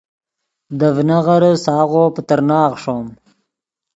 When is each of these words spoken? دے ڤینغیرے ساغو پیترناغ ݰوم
دے 0.77 0.87
ڤینغیرے 0.95 1.51
ساغو 1.65 2.03
پیترناغ 2.15 2.71
ݰوم 2.81 3.05